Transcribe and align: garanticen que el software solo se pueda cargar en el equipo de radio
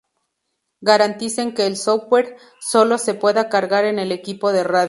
garanticen 0.81 1.53
que 1.53 1.67
el 1.67 1.77
software 1.77 2.35
solo 2.59 2.97
se 2.97 3.13
pueda 3.13 3.49
cargar 3.49 3.85
en 3.85 3.99
el 3.99 4.11
equipo 4.11 4.51
de 4.51 4.63
radio 4.63 4.79